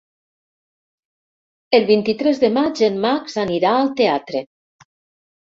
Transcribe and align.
El 1.79 1.85
vint-i-tres 1.89 2.41
de 2.45 2.49
maig 2.57 2.83
en 2.89 2.99
Max 3.05 3.37
anirà 3.45 3.75
al 3.83 3.93
teatre. 4.03 4.45